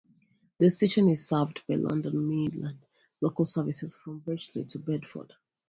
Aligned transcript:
The 0.57 0.71
station 0.71 1.09
is 1.09 1.27
served 1.27 1.61
by 1.67 1.75
London 1.75 2.27
Midland 2.27 2.79
local 3.21 3.45
services 3.45 3.93
from 3.93 4.17
Bletchley 4.17 4.65
to 4.69 4.79
Bedford. 4.79 5.33